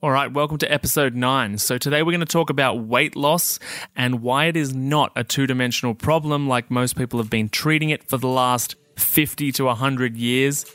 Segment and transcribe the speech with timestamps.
[0.00, 1.58] All right, welcome to episode nine.
[1.58, 3.58] So, today we're going to talk about weight loss
[3.96, 7.90] and why it is not a two dimensional problem like most people have been treating
[7.90, 10.66] it for the last 50 to 100 years.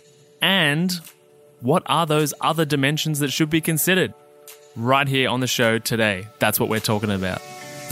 [0.41, 0.91] And
[1.61, 4.13] what are those other dimensions that should be considered?
[4.75, 6.27] Right here on the show today.
[6.39, 7.41] That's what we're talking about.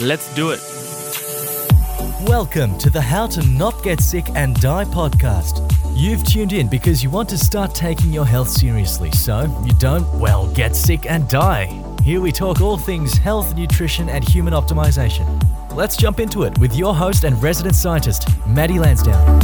[0.01, 0.59] Let's do it.
[2.27, 5.80] Welcome to the How to Not Get Sick and Die podcast.
[6.01, 10.11] You've tuned in because you want to start taking your health seriously, so you don't,
[10.15, 11.67] well, get sick and die.
[12.01, 15.39] Here we talk all things health, nutrition, and human optimization.
[15.75, 19.41] Let's jump into it with your host and resident scientist, Matty Lansdown.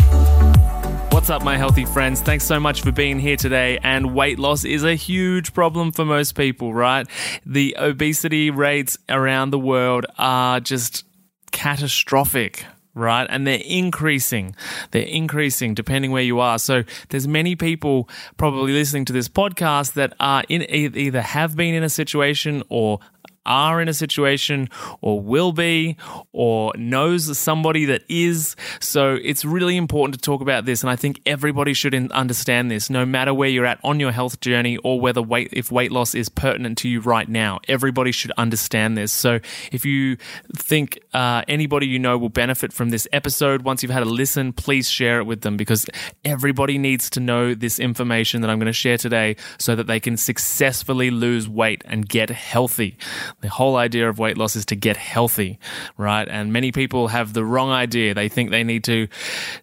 [1.11, 2.21] What's up, my healthy friends?
[2.21, 3.77] Thanks so much for being here today.
[3.83, 7.05] And weight loss is a huge problem for most people, right?
[7.45, 11.05] The obesity rates around the world are just
[11.51, 12.65] catastrophic
[12.97, 13.27] right?
[13.29, 14.55] And they're increasing.
[14.91, 16.59] They're increasing depending where you are.
[16.59, 21.75] So there's many people probably listening to this podcast that are in either have been
[21.75, 22.99] in a situation or
[23.47, 24.69] are in a situation
[25.01, 25.97] or will be
[26.33, 28.55] or knows somebody that is.
[28.79, 30.83] So it's really important to talk about this.
[30.83, 34.39] And I think everybody should understand this, no matter where you're at on your health
[34.41, 37.59] journey or whether weight, if weight loss is pertinent to you right now.
[37.67, 39.11] Everybody should understand this.
[39.11, 39.39] So
[39.71, 40.17] if you
[40.55, 44.53] think uh, anybody you know will benefit from this episode, once you've had a listen,
[44.53, 45.87] please share it with them because
[46.25, 49.99] everybody needs to know this information that I'm going to share today so that they
[49.99, 52.97] can successfully lose weight and get healthy.
[53.41, 55.59] The whole idea of weight loss is to get healthy,
[55.95, 56.27] right?
[56.27, 58.15] And many people have the wrong idea.
[58.15, 59.07] They think they need to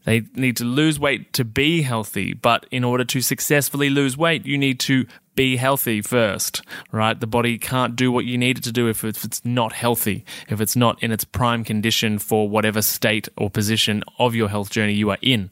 [0.04, 4.46] they need to lose weight to be healthy, but in order to successfully lose weight,
[4.46, 7.18] you need to be healthy first, right?
[7.18, 10.60] The body can't do what you need it to do if it's not healthy, if
[10.60, 14.92] it's not in its prime condition for whatever state or position of your health journey
[14.92, 15.50] you are in.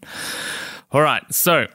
[0.92, 1.66] All right, so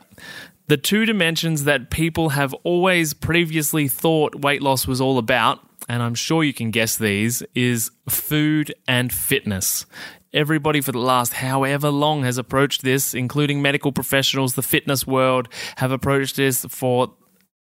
[0.68, 6.04] the two dimensions that people have always previously thought weight loss was all about and
[6.04, 9.86] I'm sure you can guess these, is food and fitness.
[10.34, 15.48] Everybody for the last however long has approached this, including medical professionals, the fitness world,
[15.78, 17.14] have approached this for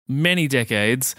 [0.08, 1.16] many decades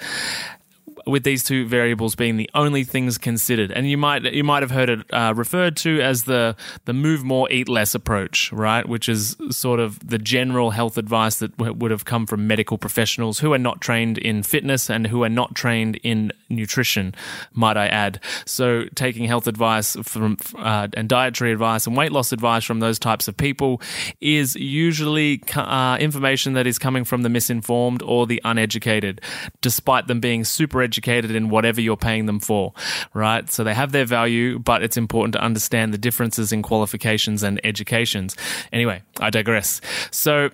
[1.07, 3.71] with these two variables being the only things considered.
[3.71, 7.25] And you might you might have heard it uh, referred to as the the move
[7.25, 8.89] more, eat less approach, right?
[8.89, 12.79] Which is sort of the general health advice that w- would have come from medical
[12.79, 17.15] professionals who are not trained in fitness and who are not trained in nutrition,
[17.53, 18.21] might I add.
[18.45, 22.99] So taking health advice from uh, and dietary advice and weight loss advice from those
[22.99, 23.81] types of people
[24.21, 29.21] is usually uh, information that is coming from the misinformed or the uneducated,
[29.61, 32.73] despite them being super educated in whatever you're paying them for,
[33.15, 33.51] right?
[33.51, 37.61] So they have their value, but it's important to understand the differences in qualifications and
[37.65, 38.37] educations.
[38.73, 39.81] Anyway, I digress.
[40.11, 40.51] So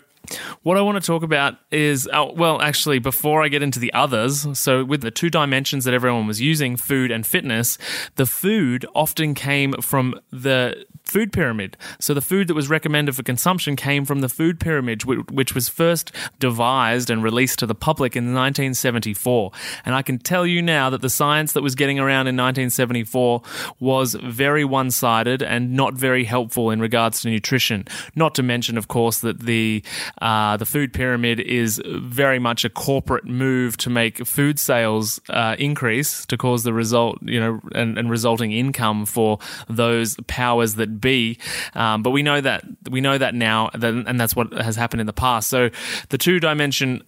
[0.62, 3.92] what I want to talk about is, uh, well, actually, before I get into the
[3.92, 7.78] others, so with the two dimensions that everyone was using, food and fitness,
[8.16, 11.76] the food often came from the food pyramid.
[12.00, 15.68] So the food that was recommended for consumption came from the food pyramid, which was
[15.68, 19.52] first devised and released to the public in 1974.
[19.84, 23.42] And I can tell you now that the science that was getting around in 1974
[23.80, 27.86] was very one sided and not very helpful in regards to nutrition.
[28.14, 29.82] Not to mention, of course, that the
[30.20, 35.56] uh, the food pyramid is very much a corporate move to make food sales uh,
[35.58, 40.95] increase to cause the result, you know, and, and, resulting income for those powers that
[41.00, 41.38] be.
[41.74, 45.06] Um, but we know that we know that now, and that's what has happened in
[45.06, 45.48] the past.
[45.48, 45.70] So
[46.08, 47.02] the two dimension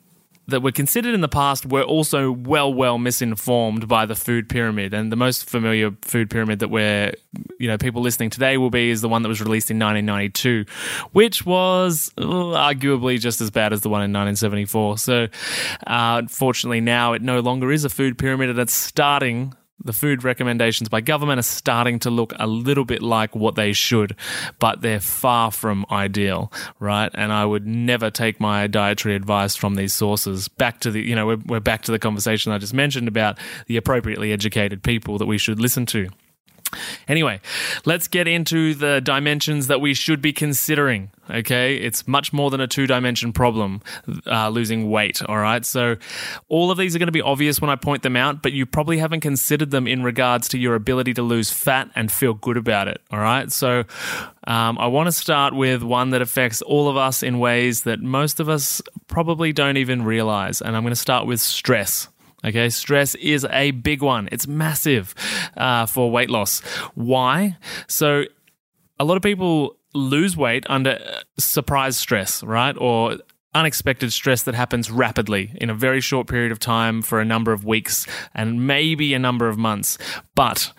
[0.48, 4.94] that were considered in the past were also well, well misinformed by the food pyramid.
[4.94, 7.12] And the most familiar food pyramid that we're,
[7.60, 10.64] you know, people listening today will be is the one that was released in 1992,
[11.12, 14.98] which was arguably just as bad as the one in 1974.
[14.98, 15.28] So,
[15.86, 20.24] uh, unfortunately, now it no longer is a food pyramid and it's starting the food
[20.24, 24.16] recommendations by government are starting to look a little bit like what they should,
[24.58, 27.10] but they're far from ideal, right?
[27.14, 30.48] And I would never take my dietary advice from these sources.
[30.48, 33.38] Back to the, you know, we're, we're back to the conversation I just mentioned about
[33.66, 36.08] the appropriately educated people that we should listen to.
[37.06, 37.40] Anyway,
[37.84, 41.10] let's get into the dimensions that we should be considering.
[41.30, 43.82] Okay, it's much more than a two dimension problem,
[44.26, 45.22] uh, losing weight.
[45.22, 45.96] All right, so
[46.48, 48.64] all of these are going to be obvious when I point them out, but you
[48.64, 52.56] probably haven't considered them in regards to your ability to lose fat and feel good
[52.56, 53.02] about it.
[53.10, 53.84] All right, so
[54.46, 58.00] um, I want to start with one that affects all of us in ways that
[58.00, 62.08] most of us probably don't even realize, and I'm going to start with stress.
[62.44, 64.28] Okay, stress is a big one.
[64.30, 65.14] It's massive
[65.56, 66.60] uh, for weight loss.
[66.94, 67.56] Why?
[67.88, 68.24] So,
[69.00, 70.98] a lot of people lose weight under
[71.38, 72.76] surprise stress, right?
[72.78, 73.16] Or
[73.54, 77.52] unexpected stress that happens rapidly in a very short period of time for a number
[77.52, 79.98] of weeks and maybe a number of months.
[80.34, 80.72] But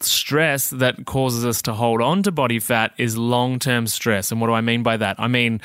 [0.00, 4.30] stress that causes us to hold on to body fat is long term stress.
[4.30, 5.16] And what do I mean by that?
[5.18, 5.60] I mean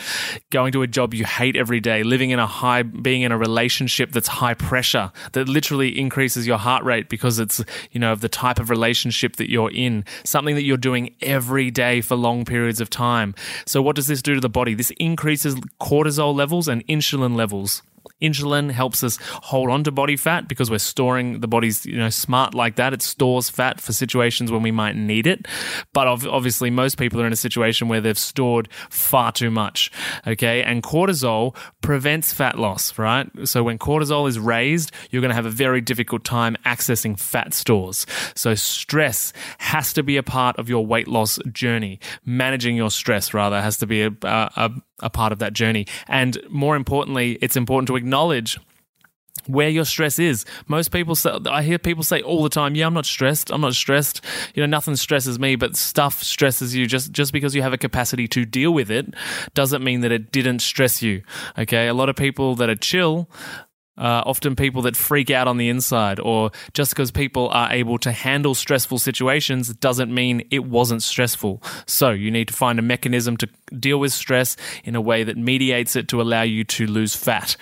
[0.50, 3.38] going to a job you hate every day, living in a high, being in a
[3.38, 8.22] relationship that's high pressure, that literally increases your heart rate because it's, you know, of
[8.22, 12.46] the type of relationship that you're in, something that you're doing every day for long
[12.46, 13.36] periods of time.
[13.66, 14.74] So, what does this do to the body?
[14.74, 17.84] This increases cortisol levels and insulin levels.
[18.24, 22.10] Insulin helps us hold on to body fat because we're storing the body's, you know,
[22.10, 22.94] smart like that.
[22.94, 25.48] It stores fat for situations when we might need it.
[25.94, 29.92] But obviously, most people are in a situation where they've stored far too much.
[30.26, 30.64] Okay.
[30.64, 33.30] And cortisol prevents fat loss, right?
[33.44, 37.54] So when cortisol is raised, you're going to have a very difficult time accessing fat
[37.54, 38.06] stores.
[38.36, 42.00] So stress has to be a part of your weight loss journey.
[42.26, 44.72] Managing your stress, rather, has to be a, a, a
[45.10, 45.86] part of that journey.
[46.08, 48.60] And more importantly, it's important to acknowledge
[49.48, 50.46] where your stress is.
[50.68, 53.52] Most people say, I hear people say all the time, yeah, I'm not stressed.
[53.52, 54.22] I'm not stressed.
[54.56, 56.86] You know, nothing stresses me, but stuff stresses you.
[56.86, 59.14] Just, just because you have a capacity to deal with it
[59.54, 61.24] doesn't mean that it didn't stress you.
[61.58, 61.88] Okay.
[61.88, 63.30] A lot of people that are chill
[63.98, 67.98] uh, often people that freak out on the inside, or just because people are able
[68.00, 71.62] to handle stressful situations doesn't mean it wasn't stressful.
[71.86, 73.48] So, you need to find a mechanism to
[73.78, 77.56] deal with stress in a way that mediates it to allow you to lose fat.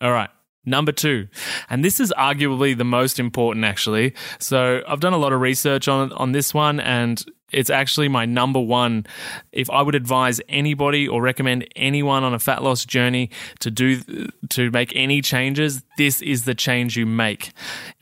[0.00, 0.30] All right.
[0.64, 1.28] Number two,
[1.70, 4.12] and this is arguably the most important actually.
[4.38, 8.26] So I've done a lot of research on on this one, and it's actually my
[8.26, 9.06] number one.
[9.52, 13.30] If I would advise anybody or recommend anyone on a fat loss journey
[13.60, 17.52] to do to make any changes, this is the change you make,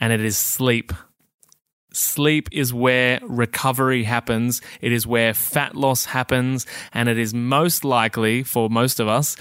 [0.01, 0.93] and it is sleep.
[1.93, 4.61] Sleep is where recovery happens.
[4.83, 6.67] It is where fat loss happens.
[6.93, 9.35] And it is most likely for most of us,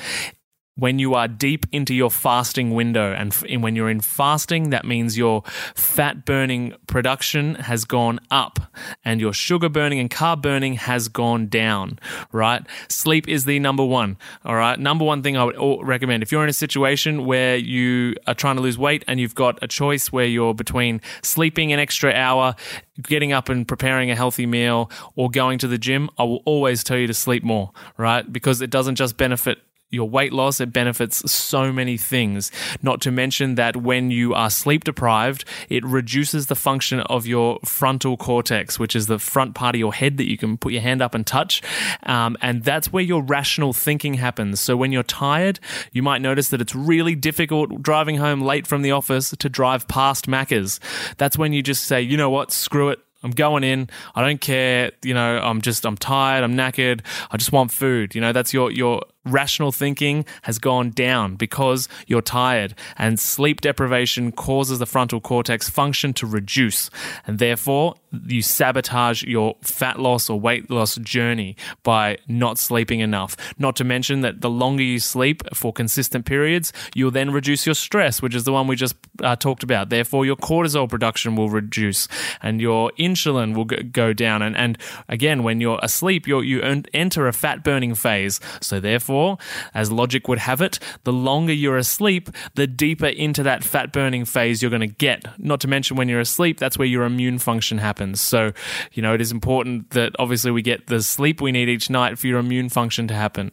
[0.77, 3.13] when you are deep into your fasting window.
[3.13, 3.33] And
[3.63, 5.43] when you're in fasting, that means your
[5.73, 8.59] fat burning production has gone up
[9.03, 11.97] and your sugar burning and carb burning has gone down,
[12.31, 12.65] right?
[12.89, 14.77] Sleep is the number one, all right?
[14.77, 15.55] Number one thing I would
[15.87, 19.35] recommend if you're in a situation where you are trying to lose weight and you've
[19.35, 22.53] got a choice where you're between sleeping an extra hour,
[23.01, 26.83] getting up and preparing a healthy meal, or going to the gym, I will always
[26.83, 28.31] tell you to sleep more, right?
[28.31, 29.59] Because it doesn't just benefit
[29.95, 32.51] your weight loss, it benefits so many things.
[32.81, 37.59] Not to mention that when you are sleep deprived, it reduces the function of your
[37.65, 40.81] frontal cortex, which is the front part of your head that you can put your
[40.81, 41.61] hand up and touch.
[42.03, 44.59] Um, and that's where your rational thinking happens.
[44.59, 45.59] So when you're tired,
[45.91, 49.87] you might notice that it's really difficult driving home late from the office to drive
[49.87, 50.79] past Macca's.
[51.17, 52.99] That's when you just say, you know what, screw it.
[53.23, 53.89] I'm going in.
[54.13, 54.91] I don't care.
[55.03, 56.43] You know, I'm just, I'm tired.
[56.43, 57.01] I'm knackered.
[57.31, 58.13] I just want food.
[58.13, 63.61] You know, that's your, your rational thinking has gone down because you're tired, and sleep
[63.61, 66.89] deprivation causes the frontal cortex function to reduce,
[67.27, 67.95] and therefore
[68.25, 73.35] you sabotage your fat loss or weight loss journey by not sleeping enough.
[73.57, 77.75] Not to mention that the longer you sleep for consistent periods, you'll then reduce your
[77.75, 79.89] stress, which is the one we just uh, talked about.
[79.89, 82.07] Therefore, your cortisol production will reduce
[82.41, 84.41] and your insulin will go down.
[84.41, 84.77] And, and
[85.09, 86.61] again, when you're asleep, you're, you
[86.93, 88.39] enter a fat burning phase.
[88.61, 89.37] So, therefore, Therefore,
[89.73, 94.25] as logic would have it, the longer you're asleep, the deeper into that fat burning
[94.25, 95.23] phase you're going to get.
[95.39, 98.19] Not to mention when you're asleep, that's where your immune function happens.
[98.19, 98.51] So,
[98.91, 102.19] you know, it is important that obviously we get the sleep we need each night
[102.19, 103.51] for your immune function to happen,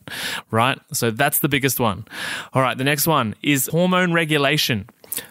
[0.51, 0.81] right?
[0.93, 2.07] So that's the biggest one.
[2.55, 4.89] All right, the next one is hormone regulation.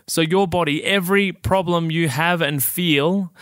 [0.07, 3.33] So, your body, every problem you have and feel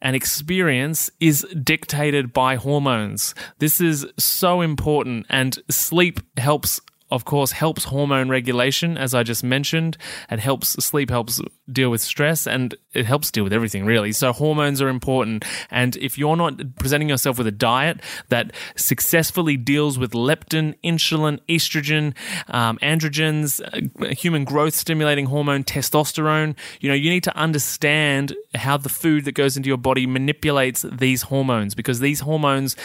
[0.00, 3.34] and experience is dictated by hormones.
[3.58, 6.80] This is so important, and sleep helps
[7.10, 9.96] of course, helps hormone regulation, as I just mentioned.
[10.30, 11.40] It helps sleep, helps
[11.70, 14.12] deal with stress, and it helps deal with everything, really.
[14.12, 15.44] So, hormones are important.
[15.70, 21.40] And if you're not presenting yourself with a diet that successfully deals with leptin, insulin,
[21.48, 22.14] estrogen,
[22.48, 28.76] um, androgens, uh, human growth stimulating hormone, testosterone, you know, you need to understand how
[28.76, 32.76] the food that goes into your body manipulates these hormones because these hormones,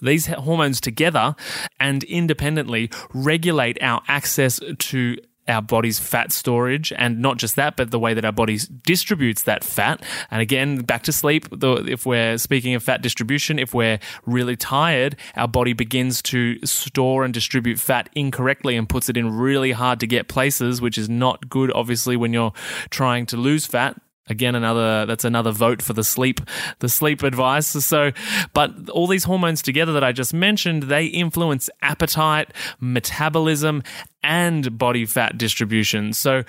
[0.00, 1.36] these hormones together
[1.78, 7.76] and independently regulate regulate our access to our body's fat storage and not just that
[7.76, 10.02] but the way that our body distributes that fat.
[10.30, 15.16] And again back to sleep if we're speaking of fat distribution if we're really tired
[15.36, 20.00] our body begins to store and distribute fat incorrectly and puts it in really hard
[20.00, 22.54] to get places which is not good obviously when you're
[22.88, 26.40] trying to lose fat Again, another that's another vote for the sleep,
[26.78, 27.66] the sleep advice.
[27.66, 28.12] So,
[28.54, 33.82] but all these hormones together that I just mentioned, they influence appetite, metabolism,
[34.22, 36.14] and body fat distribution.
[36.14, 36.44] So,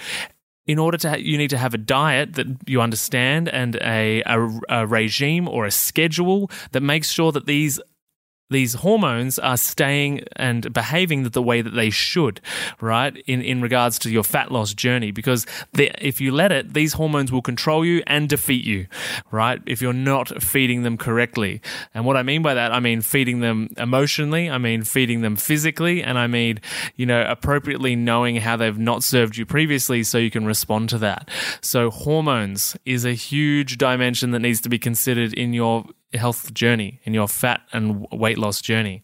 [0.65, 4.24] in order to ha- you need to have a diet that you understand and a,
[4.25, 7.79] a, a regime or a schedule that makes sure that these
[8.50, 12.42] these hormones are staying and behaving the way that they should,
[12.80, 13.16] right?
[13.25, 17.32] In in regards to your fat loss journey, because if you let it, these hormones
[17.32, 18.88] will control you and defeat you,
[19.32, 19.62] right?
[19.66, 21.62] If you're not feeding them correctly,
[21.94, 25.36] and what I mean by that, I mean feeding them emotionally, I mean feeding them
[25.36, 26.60] physically, and I mean
[26.96, 31.00] you know appropriately knowing how they've not served you previously, so you can respond to
[31.00, 31.30] that.
[31.62, 35.86] So hormones is a huge dimension that needs to be considered in your
[36.18, 39.02] health journey, in your fat and weight loss journey.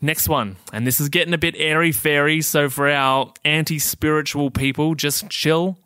[0.00, 2.42] Next one, and this is getting a bit airy fairy.
[2.42, 5.78] So, for our anti spiritual people, just chill.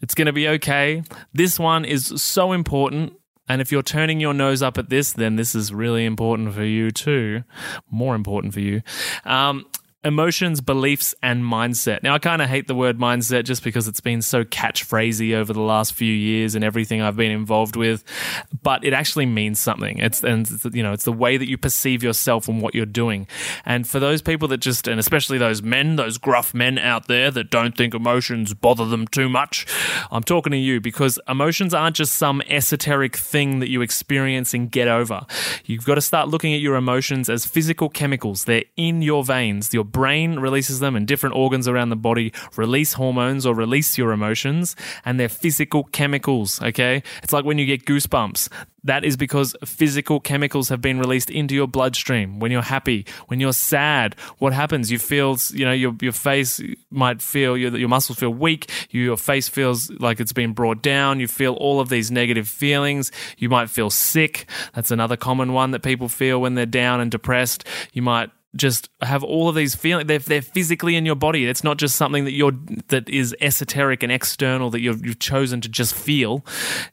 [0.00, 1.02] It's going to be okay.
[1.32, 3.14] This one is so important.
[3.48, 6.64] And if you're turning your nose up at this, then this is really important for
[6.64, 7.44] you too.
[7.90, 8.82] More important for you.
[9.24, 9.66] Um,
[10.04, 12.02] emotions, beliefs, and mindset.
[12.02, 15.52] Now, I kind of hate the word mindset just because it's been so catchphrasy over
[15.52, 18.04] the last few years and everything I've been involved with,
[18.62, 19.98] but it actually means something.
[19.98, 23.26] It's and you know, it's the way that you perceive yourself and what you're doing.
[23.64, 27.30] And for those people that just, and especially those men, those gruff men out there
[27.32, 29.66] that don't think emotions bother them too much,
[30.10, 34.70] I'm talking to you because emotions aren't just some esoteric thing that you experience and
[34.70, 35.26] get over.
[35.64, 38.44] You've got to start looking at your emotions as physical chemicals.
[38.44, 39.72] They're in your veins.
[39.74, 44.12] Your brain releases them and different organs around the body release hormones or release your
[44.12, 47.02] emotions and they're physical chemicals, okay?
[47.22, 48.48] It's like when you get goosebumps.
[48.84, 52.38] That is because physical chemicals have been released into your bloodstream.
[52.38, 54.92] When you're happy, when you're sad, what happens?
[54.92, 59.16] You feel, you know, your, your face might feel, your, your muscles feel weak, your
[59.16, 63.10] face feels like it's been brought down, you feel all of these negative feelings.
[63.38, 64.48] You might feel sick.
[64.72, 67.64] That's another common one that people feel when they're down and depressed.
[67.92, 70.08] You might just have all of these feelings.
[70.08, 71.46] They're, they're physically in your body.
[71.46, 72.52] It's not just something that you're
[72.88, 76.44] that is esoteric and external that you've, you've chosen to just feel.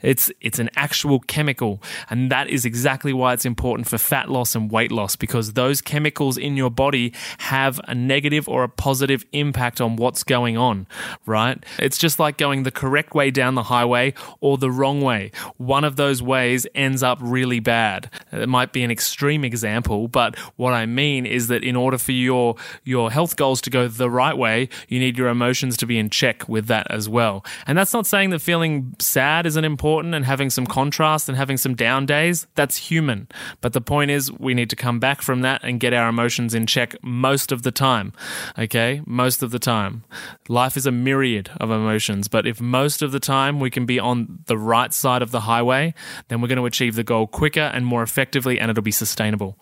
[0.02, 4.56] It's it's an actual chemical, and that is exactly why it's important for fat loss
[4.56, 9.26] and weight loss because those chemicals in your body have a negative or a positive
[9.32, 10.88] impact on what's going on.
[11.26, 11.64] Right?
[11.80, 15.32] It's just like going the correct way down the highway or the wrong way.
[15.58, 18.10] One of those ways ends up really bad.
[18.32, 21.98] It might be an extreme example, but what I mean is that that in order
[21.98, 25.86] for your your health goals to go the right way, you need your emotions to
[25.86, 27.46] be in check with that as well.
[27.68, 31.58] And that's not saying that feeling sad isn't important and having some contrast and having
[31.58, 32.48] some down days.
[32.56, 33.28] That's human.
[33.62, 36.54] But the point is, we need to come back from that and get our emotions
[36.54, 38.14] in check most of the time.
[38.58, 40.04] Okay, most of the time.
[40.48, 44.00] Life is a myriad of emotions, but if most of the time we can be
[44.00, 45.94] on the right side of the highway,
[46.28, 49.58] then we're going to achieve the goal quicker and more effectively, and it'll be sustainable.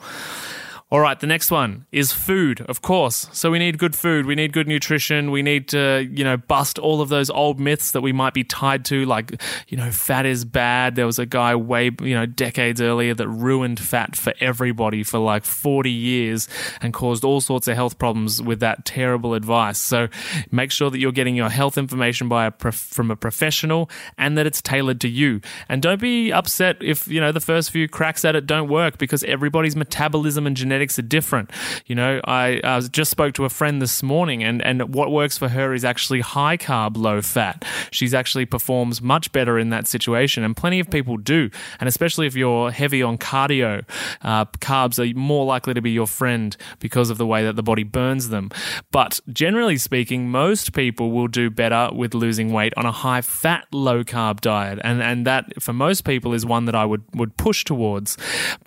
[0.92, 3.30] All right, the next one is food, of course.
[3.32, 6.78] So we need good food, we need good nutrition, we need to, you know, bust
[6.78, 10.26] all of those old myths that we might be tied to, like, you know, fat
[10.26, 10.96] is bad.
[10.96, 15.18] There was a guy way, you know, decades earlier that ruined fat for everybody for
[15.18, 16.50] like 40 years
[16.82, 19.78] and caused all sorts of health problems with that terrible advice.
[19.78, 20.10] So
[20.52, 24.38] make sure that you're getting your health information by a prof- from a professional and
[24.38, 25.40] that it's tailored to you.
[25.70, 28.98] And don't be upset if, you know, the first few cracks at it don't work
[28.98, 31.52] because everybody's metabolism and genetics genetics are different.
[31.86, 35.38] You know, I, I just spoke to a friend this morning, and, and what works
[35.38, 37.64] for her is actually high carb, low fat.
[37.92, 41.50] She's actually performs much better in that situation, and plenty of people do.
[41.80, 43.84] And especially if you're heavy on cardio,
[44.24, 47.64] uh, carbs are more likely to be your friend because of the way that the
[47.64, 48.50] body burns them.
[48.92, 53.68] But generally speaking, most people will do better with losing weight on a high fat,
[53.72, 57.38] low carb diet, and and that for most people is one that I would would
[57.38, 58.18] push towards.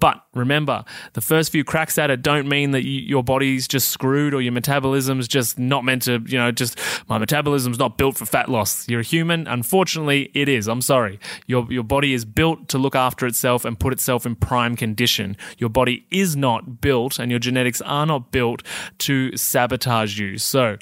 [0.00, 3.88] But remember, the first few cracks at it don't mean that you, your body's just
[3.88, 8.16] screwed or your metabolism's just not meant to, you know, just my metabolism's not built
[8.16, 8.88] for fat loss.
[8.88, 9.46] You're a human.
[9.46, 10.68] Unfortunately, it is.
[10.68, 11.18] I'm sorry.
[11.46, 15.36] Your, your body is built to look after itself and put itself in prime condition.
[15.58, 18.62] Your body is not built and your genetics are not built
[18.98, 20.38] to sabotage you.
[20.38, 20.76] So,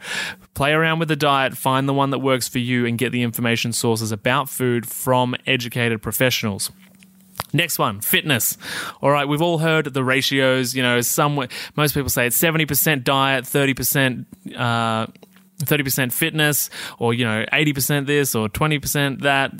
[0.54, 3.22] play around with the diet, find the one that works for you, and get the
[3.22, 6.70] information sources about food from educated professionals.
[7.52, 8.56] Next one, fitness.
[9.02, 10.74] All right, we've all heard the ratios.
[10.74, 14.26] You know, some most people say it's seventy percent diet, thirty percent.
[14.56, 15.06] Uh,
[15.66, 19.52] 30% fitness or you know 80% this or 20% that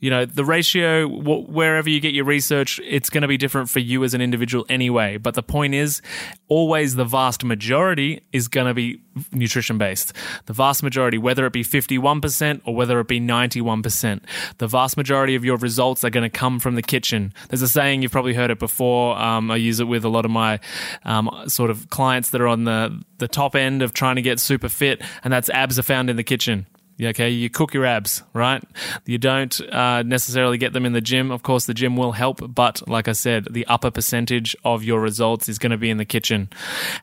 [0.00, 3.68] you know the ratio wh- wherever you get your research it's going to be different
[3.68, 5.16] for you as an individual anyway.
[5.16, 6.02] But the point is
[6.48, 9.00] always the vast majority is going to be
[9.32, 10.12] nutrition based
[10.46, 14.20] the vast majority whether it be 51% or whether it be 91%
[14.58, 17.32] the vast majority of your results are going to come from the kitchen.
[17.48, 20.24] There's a saying you've probably heard it before um, i use it with a lot
[20.24, 20.60] of my
[21.04, 24.40] um, sort of clients that are on the the top end of trying to get
[24.40, 26.66] super fit and that's abs are found in the kitchen
[27.00, 28.62] Okay, you cook your abs, right?
[29.06, 31.30] You don't uh, necessarily get them in the gym.
[31.30, 35.00] Of course, the gym will help, but like I said, the upper percentage of your
[35.00, 36.48] results is going to be in the kitchen.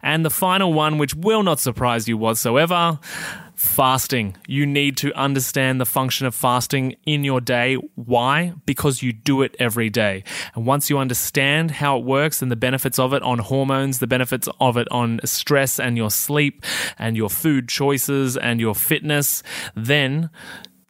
[0.04, 3.00] And the final one, which will not surprise you whatsoever,
[3.56, 4.36] fasting.
[4.48, 7.76] You need to understand the function of fasting in your day.
[7.96, 8.54] Why?
[8.66, 10.24] Because you do it every day.
[10.56, 14.08] And once you understand how it works and the benefits of it on hormones, the
[14.08, 16.64] benefits of it on stress and your sleep
[16.98, 19.44] and your food choices and your fitness,
[19.76, 20.30] then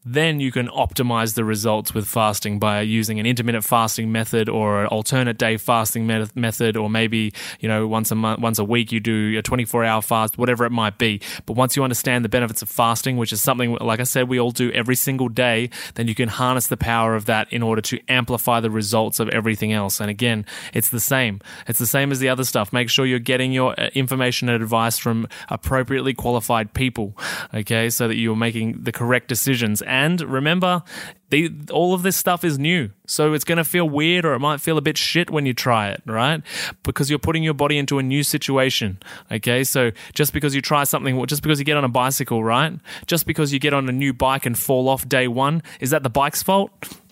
[0.05, 4.81] then you can optimize the results with fasting by using an intermittent fasting method or
[4.81, 8.91] an alternate day fasting method or maybe you know once a month once a week
[8.91, 11.19] you do a 24 hour fast whatever it might be.
[11.47, 14.39] But once you understand the benefits of fasting which is something like i said we
[14.39, 17.81] all do every single day then you can harness the power of that in order
[17.81, 19.99] to amplify the results of everything else.
[19.99, 21.41] And again it's the same.
[21.67, 22.71] It's the same as the other stuff.
[22.71, 27.17] Make sure you're getting your uh, information and advice from appropriately qualified people
[27.53, 30.83] okay so that you're making the correct decisions and remember,
[31.29, 32.89] they, all of this stuff is new.
[33.07, 35.53] So it's going to feel weird or it might feel a bit shit when you
[35.53, 36.41] try it, right?
[36.83, 38.99] Because you're putting your body into a new situation.
[39.31, 39.63] Okay.
[39.63, 42.77] So just because you try something, just because you get on a bicycle, right?
[43.07, 46.03] Just because you get on a new bike and fall off day one, is that
[46.03, 46.71] the bike's fault?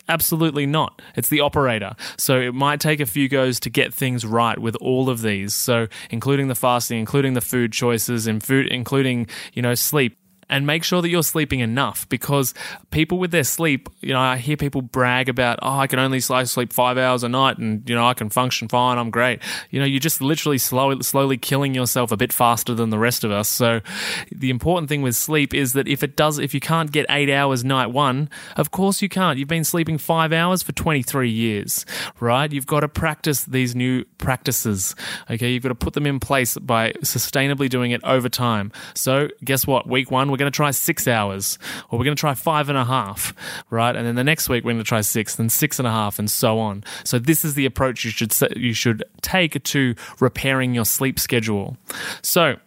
[0.09, 1.01] Absolutely not.
[1.15, 1.95] It's the operator.
[2.17, 5.55] So it might take a few goes to get things right with all of these.
[5.55, 10.17] So including the fasting, including the food choices and food, including, you know, sleep
[10.53, 12.53] and make sure that you're sleeping enough because
[12.91, 16.19] people with their sleep, you know, I hear people brag about, oh, I can only
[16.19, 19.00] sleep five hours a night and, you know, I can function fine.
[19.00, 19.39] I'm great.
[19.72, 23.24] You know, you're just literally slowly, slowly killing yourself a bit faster than the rest
[23.24, 23.50] of us.
[23.50, 23.81] So
[24.31, 27.31] the important thing with sleep is that if it does, if you can't get eight
[27.31, 29.39] hours night one, of course you can't.
[29.39, 31.83] You've been sleeping five hours for 23 years,
[32.19, 32.53] right?
[32.53, 34.95] You've got to practice these new practices.
[35.31, 35.50] Okay.
[35.50, 38.72] You've got to put them in place by sustainably doing it over time.
[38.93, 39.88] So guess what?
[39.88, 41.57] Week one, we're going to try six hours,
[41.89, 43.33] or we're going to try five and a half,
[43.69, 43.95] right?
[43.95, 46.19] And then the next week we're going to try six, then six and a half,
[46.19, 46.83] and so on.
[47.03, 51.77] So this is the approach you should you should take to repairing your sleep schedule.
[52.21, 52.58] So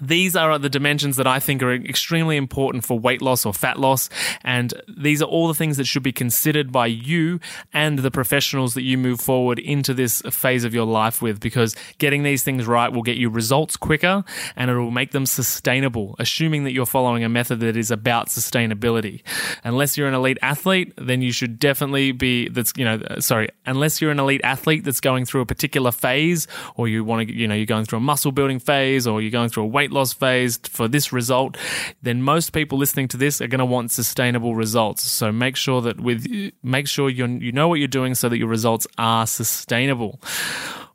[0.00, 3.78] these are the dimensions that I think are extremely important for weight loss or fat
[3.78, 4.08] loss.
[4.44, 7.40] And these are all the things that should be considered by you
[7.72, 11.74] and the professionals that you move forward into this phase of your life with, because
[11.98, 16.14] getting these things right will get you results quicker and it will make them sustainable,
[16.18, 19.22] assuming that you're following a method that is about sustainability.
[19.64, 23.48] Unless you're an elite athlete, then you should definitely be, that's, you know, uh, sorry,
[23.64, 27.34] unless you're an elite athlete that's going through a particular phase or you want to,
[27.34, 29.85] you know, you're going through a muscle building phase or you're going through a weight
[29.86, 31.56] weight loss phase for this result,
[32.02, 35.02] then most people listening to this are going to want sustainable results.
[35.04, 36.26] So make sure that with
[36.62, 40.20] make sure you you know what you're doing so that your results are sustainable.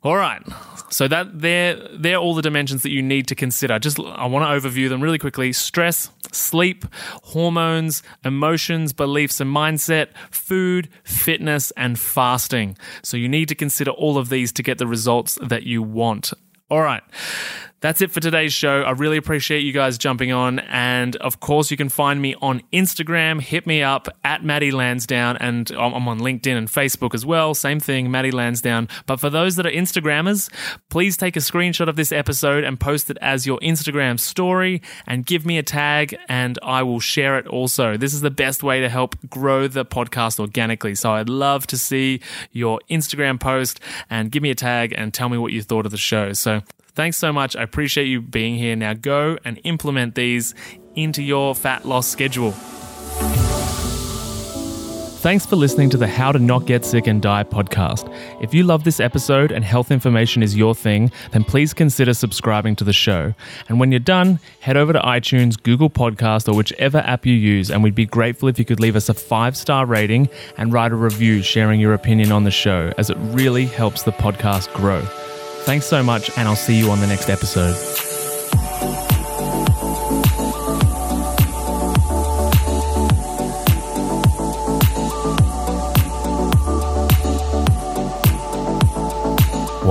[0.02, 0.42] All right.
[0.90, 3.78] So that they're they're all the dimensions that you need to consider.
[3.78, 5.52] Just I want to overview them really quickly.
[5.52, 6.84] Stress, sleep,
[7.22, 12.76] hormones, emotions, beliefs and mindset, food, fitness and fasting.
[13.02, 16.32] So you need to consider all of these to get the results that you want.
[16.68, 17.02] All right.
[17.82, 18.82] That's it for today's show.
[18.82, 20.60] I really appreciate you guys jumping on.
[20.60, 23.40] And of course, you can find me on Instagram.
[23.40, 25.36] Hit me up at Matty Lansdown.
[25.38, 27.54] And I'm on LinkedIn and Facebook as well.
[27.54, 28.88] Same thing, Matty Lansdown.
[29.06, 30.48] But for those that are Instagrammers,
[30.90, 35.26] please take a screenshot of this episode and post it as your Instagram story and
[35.26, 37.96] give me a tag and I will share it also.
[37.96, 40.94] This is the best way to help grow the podcast organically.
[40.94, 42.20] So I'd love to see
[42.52, 45.90] your Instagram post and give me a tag and tell me what you thought of
[45.90, 46.32] the show.
[46.32, 46.62] So
[46.94, 47.56] Thanks so much.
[47.56, 48.76] I appreciate you being here.
[48.76, 50.54] Now go and implement these
[50.94, 52.54] into your fat loss schedule.
[55.22, 58.12] Thanks for listening to the How to Not Get Sick and Die podcast.
[58.42, 62.74] If you love this episode and health information is your thing, then please consider subscribing
[62.74, 63.32] to the show.
[63.68, 67.70] And when you're done, head over to iTunes, Google Podcast, or whichever app you use,
[67.70, 70.90] and we'd be grateful if you could leave us a five star rating and write
[70.90, 75.06] a review sharing your opinion on the show, as it really helps the podcast grow.
[75.64, 77.76] Thanks so much, and I'll see you on the next episode.